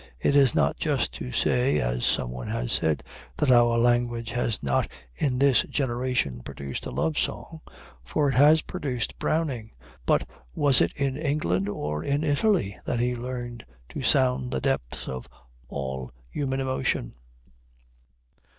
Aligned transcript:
It 0.19 0.35
is 0.35 0.55
not 0.55 0.77
just 0.77 1.11
to 1.13 1.31
say, 1.31 1.79
as 1.79 2.03
someone 2.03 2.47
has 2.47 2.71
said, 2.71 3.03
that 3.37 3.51
our 3.51 3.77
language 3.77 4.31
has 4.31 4.63
not 4.63 4.87
in 5.13 5.37
this 5.37 5.61
generation 5.61 6.41
produced 6.41 6.87
a 6.87 6.89
love 6.89 7.19
song, 7.19 7.61
for 8.03 8.29
it 8.29 8.33
has 8.33 8.63
produced 8.63 9.19
Browning; 9.19 9.73
but 10.07 10.27
was 10.55 10.81
it 10.81 10.91
in 10.97 11.17
England 11.17 11.69
or 11.69 12.03
in 12.03 12.23
Italy 12.23 12.79
that 12.83 12.99
he 12.99 13.15
learned 13.15 13.63
to 13.89 14.01
sound 14.01 14.49
the 14.49 14.59
depths 14.59 15.07
of 15.07 15.29
all 15.67 16.09
human 16.31 16.59
emotion? 16.59 17.13